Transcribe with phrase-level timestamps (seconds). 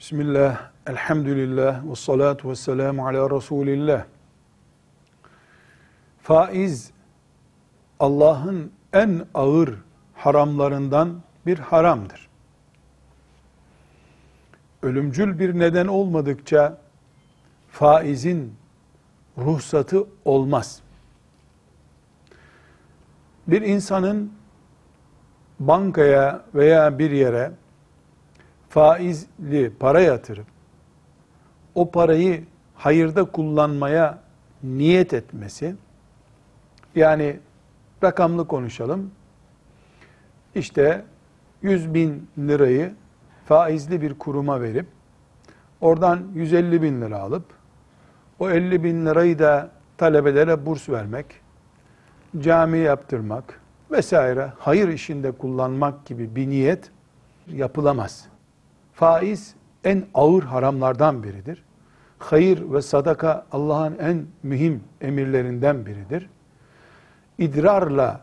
[0.00, 4.04] Bismillah, elhamdülillah, ve salatu ve selamu ala Resulillah.
[6.22, 6.90] Faiz,
[8.00, 9.74] Allah'ın en ağır
[10.14, 12.28] haramlarından bir haramdır.
[14.82, 16.78] Ölümcül bir neden olmadıkça
[17.70, 18.54] faizin
[19.38, 20.82] ruhsatı olmaz.
[23.46, 24.32] Bir insanın
[25.58, 27.52] bankaya veya bir yere
[28.70, 30.46] faizli para yatırıp
[31.74, 34.18] o parayı hayırda kullanmaya
[34.62, 35.74] niyet etmesi
[36.94, 37.40] yani
[38.04, 39.10] rakamlı konuşalım
[40.54, 41.04] işte
[41.62, 42.94] 100 bin lirayı
[43.44, 44.86] faizli bir kuruma verip
[45.80, 47.44] oradan 150 bin lira alıp
[48.38, 51.26] o 50 bin lirayı da talebelere burs vermek,
[52.38, 56.90] cami yaptırmak vesaire hayır işinde kullanmak gibi bir niyet
[57.46, 58.30] yapılamaz.
[59.00, 61.64] Faiz en ağır haramlardan biridir.
[62.18, 66.30] Hayır ve sadaka Allah'ın en mühim emirlerinden biridir.
[67.38, 68.20] İdrarla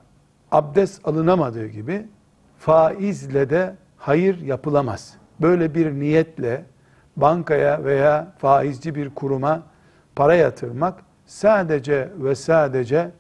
[0.52, 2.08] abdest alınamadığı gibi
[2.58, 5.18] faizle de hayır yapılamaz.
[5.42, 6.66] Böyle bir niyetle
[7.16, 9.64] bankaya veya faizci bir kuruma
[10.16, 13.12] para yatırmak sadece ve sadece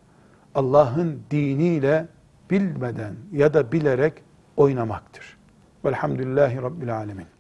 [0.55, 2.07] Allah'ın diniyle
[2.51, 4.13] bilmeden ya da bilerek
[4.57, 5.37] oynamaktır.
[5.85, 7.36] Velhamdülillahi Rabbil Alemin.